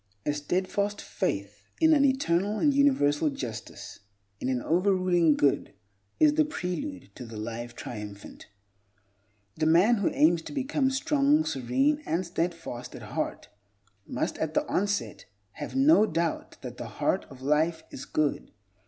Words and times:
A 0.25 0.33
steadfast 0.33 0.99
faith 0.99 1.61
in 1.79 1.93
an 1.93 2.03
Eternal 2.05 2.57
and 2.57 2.73
Universal 2.73 3.29
Justice, 3.29 3.99
in 4.39 4.49
an 4.49 4.59
over 4.59 4.95
ruling 4.95 5.35
Good, 5.37 5.75
is 6.19 6.33
the 6.33 6.43
prelude 6.43 7.11
to 7.13 7.23
the 7.23 7.37
Life 7.37 7.75
Triumphant. 7.75 8.47
The 9.57 9.67
man 9.67 9.97
who 9.97 10.09
aims 10.11 10.41
to 10.41 10.53
become 10.53 10.89
strong, 10.89 11.45
serene, 11.45 12.01
and 12.07 12.25
steadfast 12.25 12.95
at 12.95 13.03
heart 13.13 13.49
must, 14.07 14.39
at 14.39 14.55
the 14.55 14.65
onset, 14.67 15.25
have 15.51 15.75
no 15.75 16.07
doubt 16.07 16.57
that 16.63 16.77
the 16.77 16.87
Heart 16.87 17.27
of 17.29 17.43
Life 17.43 17.83
is 17.91 18.05
good. 18.05 18.49